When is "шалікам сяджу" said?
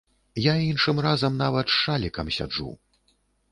1.83-2.69